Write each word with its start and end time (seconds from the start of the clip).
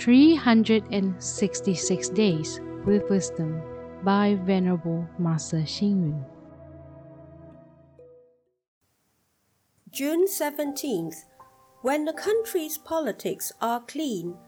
366 0.00 2.08
Days 2.08 2.60
with 2.86 3.10
Wisdom 3.10 3.60
by 4.02 4.38
Venerable 4.44 5.06
Master 5.18 5.58
Xing 5.58 6.00
Yun. 6.00 6.24
June 9.90 10.26
17th, 10.26 11.26
when 11.82 12.06
the 12.06 12.14
country's 12.14 12.78
politics 12.78 13.52
are 13.60 13.80
clean 13.80 14.38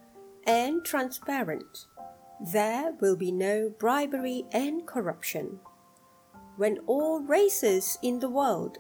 and 0.47 0.83
transparent, 0.87 1.85
there 2.41 2.95
will 3.03 3.17
be 3.17 3.31
no 3.31 3.69
bribery 3.79 4.47
and 4.53 4.87
corruption. 4.87 5.61
When 6.57 6.79
all 6.87 7.21
races 7.21 7.99
in 8.03 8.21
the 8.21 8.31
world 8.31 8.79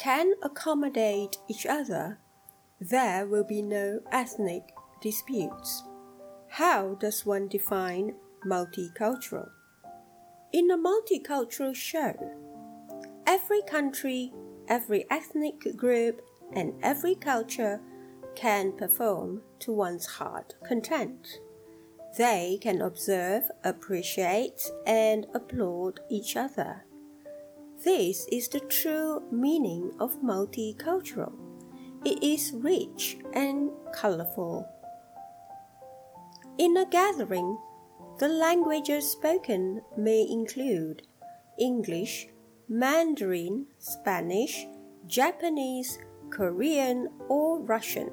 can 0.00 0.32
accommodate 0.42 1.38
each 1.46 1.66
other, 1.66 2.18
there 2.80 3.28
will 3.28 3.44
be 3.44 3.62
no 3.62 4.00
ethnic 4.10 4.72
disputes. 5.00 5.84
How 6.54 6.94
does 6.94 7.24
one 7.24 7.46
define 7.46 8.16
multicultural? 8.44 9.50
In 10.52 10.68
a 10.72 10.76
multicultural 10.76 11.76
show, 11.76 12.12
every 13.24 13.62
country, 13.62 14.32
every 14.66 15.08
ethnic 15.10 15.76
group, 15.76 16.20
and 16.52 16.74
every 16.82 17.14
culture 17.14 17.80
can 18.34 18.72
perform 18.72 19.42
to 19.60 19.72
one's 19.72 20.06
heart 20.06 20.56
content. 20.66 21.38
They 22.18 22.58
can 22.60 22.82
observe, 22.82 23.44
appreciate, 23.62 24.68
and 24.84 25.28
applaud 25.32 26.00
each 26.10 26.36
other. 26.36 26.84
This 27.84 28.26
is 28.32 28.48
the 28.48 28.58
true 28.58 29.22
meaning 29.30 29.92
of 30.00 30.20
multicultural. 30.20 31.32
It 32.04 32.20
is 32.24 32.52
rich 32.56 33.18
and 33.34 33.70
colorful. 33.94 34.68
In 36.60 36.76
a 36.76 36.84
gathering, 36.84 37.56
the 38.18 38.28
languages 38.28 39.10
spoken 39.10 39.80
may 39.96 40.28
include 40.28 41.06
English, 41.58 42.28
Mandarin, 42.68 43.64
Spanish, 43.78 44.66
Japanese, 45.06 45.98
Korean, 46.28 47.08
or 47.30 47.62
Russian. 47.62 48.10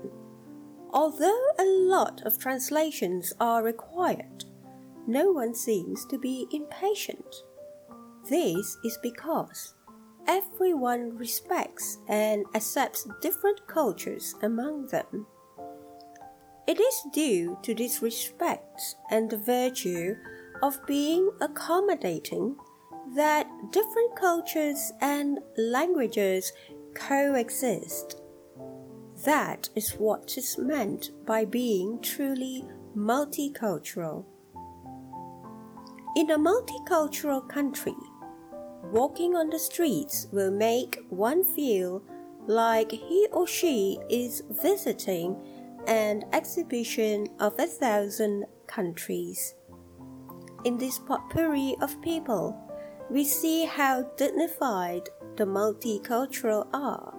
Although 0.93 1.43
a 1.59 1.65
lot 1.65 2.21
of 2.25 2.39
translations 2.39 3.33
are 3.41 3.63
required, 3.63 4.45
no 5.05 5.29
one 5.33 5.53
seems 5.53 6.05
to 6.05 6.17
be 6.17 6.47
impatient. 6.53 7.43
This 8.29 8.77
is 8.85 8.97
because 9.03 9.73
everyone 10.25 11.17
respects 11.17 11.97
and 12.07 12.45
accepts 12.55 13.09
different 13.21 13.67
cultures 13.67 14.35
among 14.41 14.87
them. 14.87 15.27
It 16.67 16.81
is 16.81 17.03
due 17.13 17.57
to 17.63 17.73
this 17.73 18.01
respect 18.01 18.95
and 19.09 19.29
the 19.29 19.37
virtue 19.37 20.17
of 20.61 20.85
being 20.85 21.31
accommodating 21.39 22.57
that 23.15 23.47
different 23.71 24.17
cultures 24.17 24.91
and 24.99 25.39
languages 25.57 26.51
coexist. 26.93 28.21
That 29.23 29.69
is 29.75 29.93
what 29.93 30.37
is 30.37 30.57
meant 30.57 31.11
by 31.25 31.45
being 31.45 32.01
truly 32.01 32.65
multicultural. 32.97 34.25
In 36.17 36.31
a 36.31 36.37
multicultural 36.37 37.47
country, 37.47 37.95
walking 38.91 39.37
on 39.37 39.49
the 39.49 39.59
streets 39.59 40.27
will 40.33 40.51
make 40.51 40.99
one 41.07 41.45
feel 41.45 42.03
like 42.45 42.91
he 42.91 43.27
or 43.31 43.47
she 43.47 43.99
is 44.09 44.43
visiting 44.49 45.35
an 45.87 46.23
exhibition 46.33 47.27
of 47.39 47.57
a 47.59 47.65
thousand 47.65 48.45
countries. 48.67 49.55
In 50.65 50.77
this 50.77 50.99
potpourri 50.99 51.75
of 51.81 52.01
people, 52.01 52.55
we 53.09 53.23
see 53.23 53.65
how 53.65 54.03
dignified 54.17 55.09
the 55.37 55.45
multicultural 55.45 56.67
are, 56.73 57.13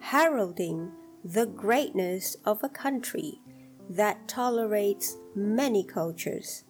heralding 0.00 0.92
the 1.24 1.46
greatness 1.46 2.36
of 2.44 2.62
a 2.62 2.68
country 2.68 3.40
that 3.88 4.28
tolerates 4.28 5.16
many 5.34 5.82
cultures. 5.84 6.64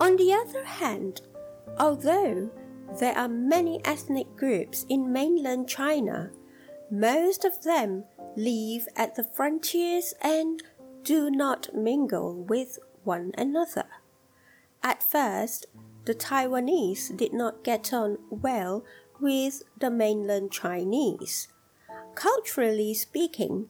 On 0.00 0.16
the 0.16 0.32
other 0.32 0.64
hand, 0.64 1.20
Although 1.78 2.50
there 2.98 3.16
are 3.16 3.28
many 3.28 3.80
ethnic 3.84 4.34
groups 4.36 4.86
in 4.88 5.12
mainland 5.12 5.68
China, 5.68 6.30
most 6.90 7.44
of 7.44 7.62
them 7.62 8.04
live 8.36 8.86
at 8.96 9.14
the 9.14 9.24
frontiers 9.24 10.14
and 10.20 10.62
do 11.02 11.30
not 11.30 11.74
mingle 11.74 12.34
with 12.34 12.78
one 13.04 13.32
another. 13.38 13.86
At 14.82 15.02
first, 15.02 15.66
the 16.04 16.14
Taiwanese 16.14 17.16
did 17.16 17.32
not 17.32 17.64
get 17.64 17.92
on 17.92 18.18
well 18.30 18.84
with 19.20 19.62
the 19.78 19.90
mainland 19.90 20.52
Chinese. 20.52 21.48
Culturally 22.14 22.94
speaking, 22.94 23.68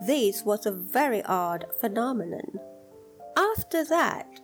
this 0.00 0.44
was 0.44 0.66
a 0.66 0.72
very 0.72 1.22
odd 1.24 1.66
phenomenon. 1.80 2.60
After 3.36 3.84
that, 3.84 4.40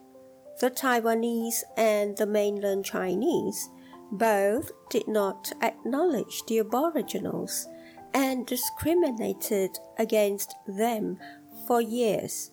the 0.60 0.70
Taiwanese 0.70 1.62
and 1.76 2.16
the 2.16 2.26
mainland 2.26 2.84
Chinese 2.84 3.68
both 4.10 4.70
did 4.90 5.08
not 5.08 5.52
acknowledge 5.62 6.42
the 6.46 6.58
Aboriginals 6.60 7.66
and 8.14 8.46
discriminated 8.46 9.78
against 9.98 10.54
them 10.66 11.18
for 11.66 11.80
years. 11.80 12.50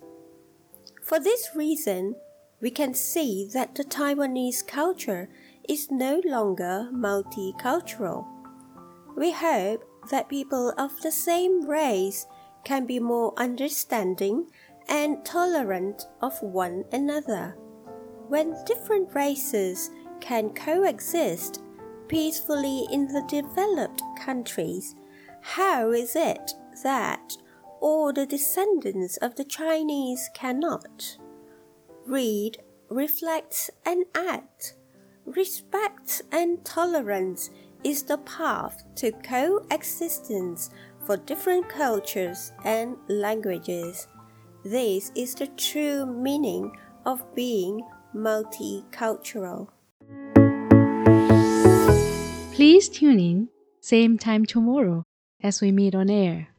For 1.03 1.19
this 1.19 1.49
reason, 1.55 2.15
we 2.61 2.71
can 2.71 2.93
see 2.93 3.49
that 3.53 3.75
the 3.75 3.83
Taiwanese 3.83 4.67
culture 4.67 5.29
is 5.67 5.91
no 5.91 6.21
longer 6.25 6.89
multicultural. 6.93 8.25
We 9.15 9.31
hope 9.31 9.83
that 10.11 10.29
people 10.29 10.73
of 10.77 10.91
the 11.01 11.11
same 11.11 11.67
race 11.67 12.25
can 12.63 12.85
be 12.85 12.99
more 12.99 13.33
understanding 13.37 14.47
and 14.87 15.23
tolerant 15.23 16.07
of 16.21 16.41
one 16.41 16.83
another 16.91 17.55
when 18.29 18.55
different 18.65 19.13
races 19.15 19.89
can 20.21 20.51
coexist 20.51 21.61
peacefully 22.07 22.85
in 22.91 23.07
the 23.07 23.23
developed 23.27 24.03
countries, 24.17 24.95
how 25.41 25.91
is 25.91 26.15
it 26.15 26.51
that 26.83 27.37
all 27.81 28.11
the 28.13 28.25
descendants 28.25 29.17
of 29.17 29.35
the 29.35 29.43
Chinese 29.43 30.29
cannot? 30.33 31.17
Read, 32.05 32.57
reflect, 32.89 33.69
and 33.85 34.05
act. 34.15 34.75
Respect 35.25 36.21
and 36.31 36.63
tolerance 36.65 37.49
is 37.83 38.03
the 38.03 38.17
path 38.19 38.83
to 38.95 39.11
coexistence 39.11 40.69
for 41.05 41.17
different 41.17 41.69
cultures 41.69 42.51
and 42.65 42.97
languages. 43.07 44.07
This 44.63 45.11
is 45.15 45.35
the 45.35 45.47
true 45.47 46.05
meaning 46.05 46.71
of 47.05 47.23
being 47.33 47.81
multicultural. 48.13 49.69
Please 52.53 52.89
tune 52.89 53.19
in, 53.19 53.49
same 53.79 54.17
time 54.17 54.45
tomorrow 54.45 55.05
as 55.41 55.61
we 55.61 55.71
meet 55.71 55.95
on 55.95 56.09
air. 56.09 56.49